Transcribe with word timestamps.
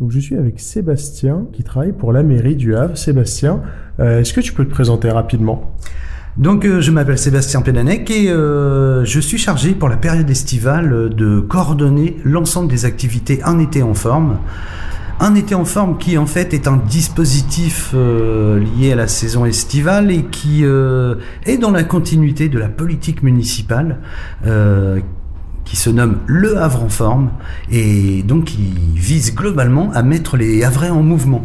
Donc 0.00 0.10
je 0.10 0.18
suis 0.18 0.36
avec 0.36 0.58
Sébastien 0.58 1.46
qui 1.52 1.62
travaille 1.62 1.92
pour 1.92 2.12
la 2.12 2.22
mairie 2.22 2.56
du 2.56 2.74
Havre. 2.74 2.96
Sébastien, 2.96 3.62
euh, 4.00 4.20
est-ce 4.20 4.32
que 4.32 4.40
tu 4.40 4.52
peux 4.52 4.64
te 4.64 4.70
présenter 4.70 5.10
rapidement? 5.10 5.76
Donc 6.38 6.64
euh, 6.64 6.80
je 6.80 6.90
m'appelle 6.90 7.18
Sébastien 7.18 7.60
Pédanec 7.60 8.10
et 8.10 8.30
euh, 8.30 9.04
je 9.04 9.20
suis 9.20 9.36
chargé 9.38 9.74
pour 9.74 9.88
la 9.88 9.98
période 9.98 10.28
estivale 10.28 11.10
de 11.14 11.40
coordonner 11.40 12.16
l'ensemble 12.24 12.68
des 12.68 12.84
activités 12.86 13.42
Un 13.44 13.58
été 13.58 13.82
en 13.82 13.94
forme. 13.94 14.38
Un 15.20 15.34
été 15.34 15.54
en 15.54 15.66
forme 15.66 15.98
qui 15.98 16.16
en 16.16 16.26
fait 16.26 16.54
est 16.54 16.66
un 16.66 16.78
dispositif 16.78 17.94
lié 17.94 18.92
à 18.92 18.96
la 18.96 19.06
saison 19.06 19.44
estivale 19.44 20.10
et 20.10 20.24
qui 20.24 20.64
est 20.64 21.58
dans 21.58 21.70
la 21.70 21.84
continuité 21.84 22.48
de 22.48 22.58
la 22.58 22.68
politique 22.68 23.22
municipale 23.22 23.98
qui 25.64 25.76
se 25.76 25.90
nomme 25.90 26.18
Le 26.26 26.58
Havre 26.58 26.84
en 26.84 26.88
forme 26.88 27.30
et 27.70 28.22
donc 28.22 28.44
qui 28.44 28.74
vise 28.94 29.34
globalement 29.34 29.90
à 29.94 30.02
mettre 30.02 30.36
les 30.36 30.64
Havrais 30.64 30.90
en 30.90 31.02
mouvement. 31.02 31.44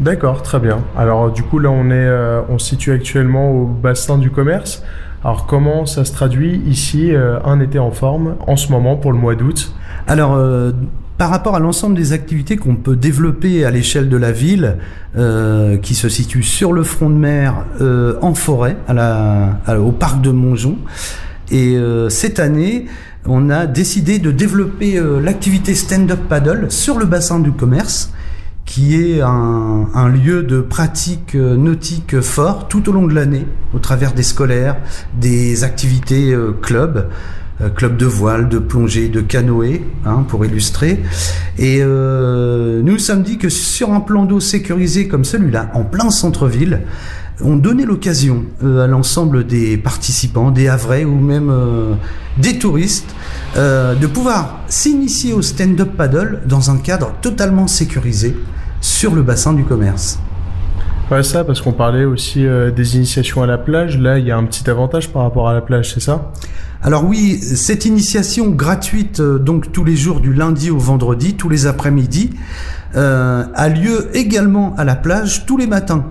D'accord, 0.00 0.42
très 0.42 0.58
bien. 0.58 0.80
Alors 0.96 1.30
du 1.30 1.42
coup 1.42 1.58
là 1.58 1.70
on 1.70 1.86
est, 1.86 1.92
euh, 1.94 2.40
on 2.48 2.58
se 2.58 2.70
situe 2.70 2.92
actuellement 2.92 3.52
au 3.52 3.64
bassin 3.66 4.18
du 4.18 4.30
commerce. 4.30 4.82
Alors 5.22 5.46
comment 5.46 5.86
ça 5.86 6.04
se 6.04 6.12
traduit 6.12 6.62
ici 6.66 7.14
euh, 7.14 7.38
un 7.44 7.60
été 7.60 7.78
en 7.78 7.92
forme 7.92 8.34
en 8.46 8.56
ce 8.56 8.72
moment 8.72 8.96
pour 8.96 9.12
le 9.12 9.18
mois 9.18 9.36
d'août? 9.36 9.72
Alors 10.08 10.34
euh, 10.34 10.72
par 11.16 11.30
rapport 11.30 11.54
à 11.54 11.60
l'ensemble 11.60 11.94
des 11.94 12.12
activités 12.12 12.56
qu'on 12.56 12.74
peut 12.74 12.96
développer 12.96 13.64
à 13.64 13.70
l'échelle 13.70 14.08
de 14.08 14.16
la 14.16 14.32
ville, 14.32 14.78
qui 15.80 15.94
se 15.94 16.08
situe 16.08 16.42
sur 16.42 16.72
le 16.72 16.82
front 16.82 17.08
de 17.08 17.14
mer, 17.14 17.54
en 18.20 18.34
forêt, 18.34 18.76
à 18.88 18.94
la, 18.94 19.60
au 19.78 19.92
parc 19.92 20.20
de 20.20 20.32
Montjon, 20.32 20.76
et 21.50 21.76
euh, 21.76 22.08
cette 22.08 22.40
année, 22.40 22.86
on 23.26 23.50
a 23.50 23.66
décidé 23.66 24.18
de 24.18 24.30
développer 24.30 24.98
euh, 24.98 25.20
l'activité 25.20 25.74
stand-up 25.74 26.20
paddle 26.28 26.70
sur 26.70 26.98
le 26.98 27.06
bassin 27.06 27.40
du 27.40 27.52
commerce, 27.52 28.12
qui 28.64 28.96
est 28.96 29.20
un, 29.20 30.08
lieu 30.08 30.42
de 30.42 30.60
pratique 30.60 31.34
euh, 31.34 31.56
nautique 31.56 32.20
fort 32.20 32.68
tout 32.68 32.88
au 32.88 32.92
long 32.92 33.06
de 33.06 33.14
l'année, 33.14 33.46
au 33.74 33.78
travers 33.78 34.12
des 34.12 34.22
scolaires, 34.22 34.76
des 35.20 35.64
activités 35.64 36.34
club 36.62 37.08
club 37.76 37.96
de 37.96 38.06
voile, 38.06 38.48
de 38.48 38.58
plongée, 38.58 39.08
de 39.08 39.20
canoë, 39.20 39.82
hein, 40.04 40.24
pour 40.28 40.44
illustrer. 40.44 41.00
Et 41.58 41.78
euh, 41.80 42.82
nous 42.82 42.98
sommes 42.98 43.22
dit 43.22 43.38
que 43.38 43.48
sur 43.48 43.92
un 43.92 44.00
plan 44.00 44.24
d'eau 44.24 44.40
sécurisé 44.40 45.08
comme 45.08 45.24
celui-là, 45.24 45.70
en 45.74 45.84
plein 45.84 46.10
centre-ville, 46.10 46.80
ont 47.42 47.56
donné 47.56 47.84
l'occasion 47.84 48.44
euh, 48.62 48.84
à 48.84 48.86
l'ensemble 48.86 49.46
des 49.46 49.76
participants, 49.76 50.50
des 50.50 50.68
Havrais 50.68 51.04
ou 51.04 51.18
même 51.18 51.50
euh, 51.50 51.94
des 52.38 52.58
touristes, 52.58 53.14
euh, 53.56 53.94
de 53.94 54.06
pouvoir 54.06 54.60
s'initier 54.68 55.32
au 55.32 55.42
stand-up 55.42 55.90
paddle 55.96 56.42
dans 56.46 56.70
un 56.70 56.76
cadre 56.76 57.12
totalement 57.22 57.66
sécurisé 57.66 58.36
sur 58.80 59.14
le 59.14 59.22
bassin 59.22 59.52
du 59.52 59.64
commerce. 59.64 60.18
Ça, 61.22 61.44
parce 61.44 61.60
qu'on 61.60 61.72
parlait 61.72 62.04
aussi 62.04 62.44
des 62.74 62.96
initiations 62.96 63.42
à 63.42 63.46
la 63.46 63.56
plage. 63.56 63.98
Là, 63.98 64.18
il 64.18 64.26
y 64.26 64.30
a 64.30 64.36
un 64.36 64.44
petit 64.44 64.68
avantage 64.68 65.10
par 65.10 65.22
rapport 65.22 65.48
à 65.48 65.54
la 65.54 65.60
plage, 65.60 65.94
c'est 65.94 66.00
ça? 66.00 66.32
Alors 66.82 67.04
oui, 67.04 67.38
cette 67.40 67.84
initiation 67.84 68.50
gratuite, 68.50 69.20
donc 69.20 69.72
tous 69.72 69.84
les 69.84 69.96
jours 69.96 70.20
du 70.20 70.34
lundi 70.34 70.70
au 70.70 70.78
vendredi, 70.78 71.34
tous 71.34 71.48
les 71.48 71.66
après-midi, 71.66 72.30
a 72.94 73.68
lieu 73.68 74.10
également 74.14 74.74
à 74.76 74.84
la 74.84 74.96
plage 74.96 75.46
tous 75.46 75.56
les 75.56 75.66
matins. 75.66 76.04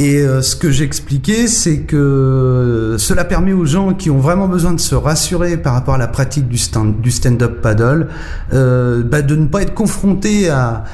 Et 0.00 0.22
euh, 0.22 0.40
ce 0.40 0.56
que 0.56 0.70
j'expliquais, 0.70 1.46
c'est 1.46 1.80
que 1.80 2.96
cela 2.98 3.22
permet 3.26 3.52
aux 3.52 3.66
gens 3.66 3.92
qui 3.92 4.08
ont 4.08 4.16
vraiment 4.16 4.48
besoin 4.48 4.72
de 4.72 4.80
se 4.80 4.94
rassurer 4.94 5.58
par 5.58 5.74
rapport 5.74 5.96
à 5.96 5.98
la 5.98 6.08
pratique 6.08 6.48
du 6.48 6.56
stand 6.56 7.02
du 7.02 7.10
stand-up 7.10 7.60
paddle, 7.60 8.08
euh, 8.54 9.02
bah 9.02 9.20
de 9.20 9.36
ne 9.36 9.44
pas 9.44 9.60
être 9.60 9.74
confrontés 9.74 10.48
à, 10.48 10.84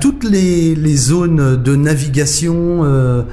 toutes 0.00 0.24
les, 0.24 0.96
zones 0.96 1.62
de 1.62 1.76
navigation 1.76 2.84
euh, 2.84 3.24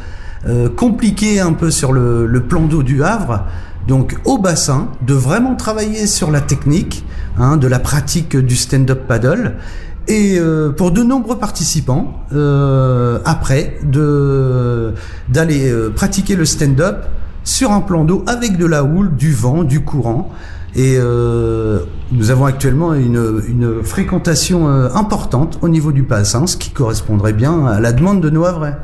euh, 0.49 0.67
compliquées 0.67 1.39
un 1.39 1.53
peu 1.53 1.71
sur 1.71 1.93
le, 1.93 2.43
plan 2.49 2.63
d'eau 2.63 2.83
du 2.83 3.01
Havre. 3.01 3.45
Donc 3.87 4.17
au 4.25 4.37
bassin, 4.37 4.89
de 5.07 5.13
vraiment 5.13 5.55
travailler 5.55 6.07
sur 6.07 6.29
la 6.29 6.41
technique 6.41 7.05
hein, 7.37 7.55
de 7.55 7.67
la 7.67 7.79
pratique 7.79 8.35
du 8.35 8.57
stand-up 8.57 9.07
paddle 9.07 9.55
et 10.07 10.39
euh, 10.39 10.71
pour 10.71 10.91
de 10.91 11.03
nombreux 11.03 11.37
participants, 11.37 12.21
euh, 12.33 13.19
après, 13.23 13.77
de 13.83 14.93
d'aller 15.31 15.71
euh, 15.71 15.89
pratiquer 15.89 16.35
le 16.35 16.45
stand-up 16.45 17.05
sur 17.43 17.71
un 17.71 17.81
plan 17.81 18.03
d'eau 18.03 18.23
avec 18.27 18.57
de 18.57 18.65
la 18.65 18.83
houle, 18.83 19.15
du 19.15 19.33
vent, 19.33 19.63
du 19.63 19.81
courant. 19.81 20.31
Et 20.73 20.97
nous 22.13 22.31
avons 22.31 22.45
actuellement 22.45 22.93
une, 22.93 23.41
une 23.49 23.83
fréquentation 23.83 24.69
importante 24.69 25.59
au 25.61 25.67
niveau 25.67 25.91
du 25.91 26.01
bassin, 26.01 26.47
ce 26.47 26.55
qui 26.55 26.69
correspondrait 26.69 27.33
bien 27.33 27.65
à 27.65 27.81
la 27.81 27.91
demande 27.91 28.21
de 28.21 28.29
nos 28.29 28.45
Havrais. 28.45 28.77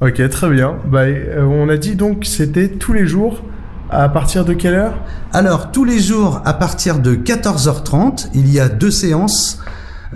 Ok, 0.00 0.28
très 0.28 0.48
bien. 0.48 0.76
Bah, 0.86 1.06
on 1.40 1.68
a 1.68 1.76
dit 1.76 1.96
donc 1.96 2.24
c'était 2.24 2.68
tous 2.68 2.92
les 2.92 3.04
jours. 3.04 3.42
À 3.90 4.08
partir 4.10 4.44
de 4.44 4.52
quelle 4.52 4.74
heure? 4.74 4.94
Alors, 5.32 5.72
tous 5.72 5.84
les 5.84 5.98
jours, 5.98 6.42
à 6.44 6.52
partir 6.52 6.98
de 6.98 7.14
14h30, 7.14 8.28
il 8.34 8.52
y 8.52 8.60
a 8.60 8.68
deux 8.68 8.90
séances 8.90 9.60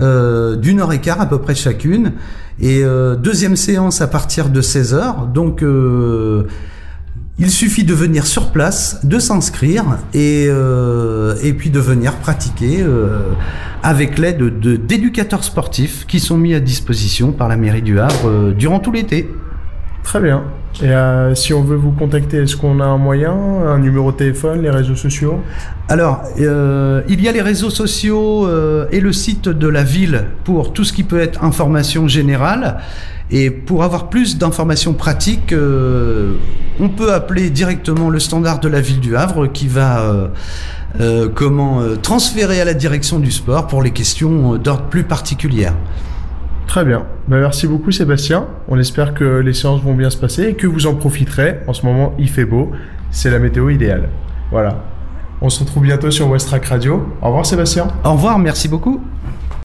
euh, 0.01 0.57
d'une 0.57 0.81
heure 0.81 0.93
et 0.93 1.01
quart 1.01 1.21
à 1.21 1.27
peu 1.27 1.39
près 1.39 1.55
chacune. 1.55 2.13
Et 2.61 2.83
euh, 2.85 3.17
deuxième 3.17 3.57
séance 3.57 4.01
à 4.01 4.07
partir 4.07 4.49
de 4.51 4.61
16 4.61 4.95
heures. 4.95 5.27
Donc 5.27 5.63
euh, 5.63 6.45
il 7.39 7.51
suffit 7.51 7.85
de 7.85 7.95
venir 7.95 8.27
sur 8.27 8.53
place, 8.53 9.05
de 9.05 9.19
s'inscrire 9.19 9.99
et, 10.15 10.45
et 10.45 11.53
puis 11.55 11.71
de 11.71 11.81
venir 11.81 12.17
pratiquer 12.17 12.85
avec 13.83 14.19
l'aide 14.19 14.61
d'éducateurs 14.61 15.43
sportifs 15.43 16.07
qui 16.07 16.21
sont 16.21 16.37
mis 16.37 16.55
à 16.55 16.61
disposition 16.61 17.33
par 17.33 17.49
la 17.49 17.57
mairie 17.57 17.83
du 17.83 17.99
Havre 17.99 18.53
durant 18.53 18.81
tout 18.81 18.93
l'été. 18.93 19.29
Très 20.03 20.21
bien. 20.21 20.43
Et 20.81 20.87
euh, 20.87 21.35
si 21.35 21.53
on 21.53 21.63
veut 21.63 21.77
vous 21.77 21.93
contacter, 21.93 22.39
est-ce 22.39 22.57
qu'on 22.57 22.81
a 22.81 22.85
un 22.85 22.97
moyen, 22.97 23.33
un 23.33 23.79
numéro 23.79 24.11
de 24.11 24.17
téléphone, 24.17 24.63
les 24.63 24.71
réseaux 24.71 24.97
sociaux? 24.97 25.41
Alors, 25.89 26.23
euh, 26.41 27.03
il 27.09 27.23
y 27.23 27.29
a 27.29 27.33
les 27.33 27.43
réseaux 27.43 27.71
sociaux 27.71 28.47
euh, 28.47 28.87
et 28.91 29.01
le 29.01 29.13
site 29.13 29.49
de 29.49 29.69
la 29.69 29.83
ville 29.83 30.25
pour 30.45 30.73
tout 30.73 30.85
ce 30.85 30.93
qui 30.93 31.05
peut 31.05 31.21
être 31.21 31.45
information 31.45 32.09
générale. 32.09 32.79
Et 33.31 33.51
pour 33.51 33.85
avoir 33.85 34.11
plus 34.11 34.39
d'informations 34.39 34.93
pratiques, 34.93 35.55
on 36.81 36.89
peut 36.91 37.15
appeler 37.15 37.49
directement 37.49 38.11
le 38.11 38.21
standard 38.21 38.61
de 38.61 38.69
la 38.69 38.83
ville 38.83 39.01
du 39.01 39.17
Havre 39.17 39.47
qui 39.47 39.69
va 39.69 40.31
comment 41.35 41.81
transférer 42.03 42.61
à 42.61 42.67
la 42.67 42.75
direction 42.75 43.21
du 43.21 43.31
sport 43.31 43.69
pour 43.69 43.83
les 43.83 43.93
questions 43.93 44.57
d'ordre 44.57 44.85
plus 44.91 45.05
particulières. 45.05 45.73
Très 46.73 46.87
bien. 46.87 47.05
Ben, 47.29 47.39
merci 47.39 47.67
beaucoup 47.67 47.93
Sébastien. 47.93 48.47
On 48.67 48.79
espère 48.79 49.13
que 49.13 49.41
les 49.41 49.53
séances 49.53 49.83
vont 49.83 49.93
bien 49.93 50.09
se 50.09 50.17
passer 50.17 50.45
et 50.45 50.55
que 50.55 50.67
vous 50.67 50.87
en 50.87 50.95
profiterez. 50.95 51.59
En 51.67 51.75
ce 51.75 51.85
moment, 51.85 52.15
il 52.19 52.31
fait 52.31 52.47
beau. 52.47 52.73
C'est 53.11 53.31
la 53.31 53.39
météo 53.39 53.69
idéale. 53.69 54.09
Voilà. 54.51 54.83
On 55.43 55.51
se 55.51 55.61
retrouve 55.61 55.83
bientôt 55.83 56.11
sur 56.11 56.31
Westrack 56.31 56.65
Radio. 56.65 57.15
Au 57.21 57.27
revoir 57.27 57.45
Sébastien. 57.45 57.89
Au 58.05 58.13
revoir, 58.13 58.39
merci 58.39 58.69
beaucoup. 58.69 59.03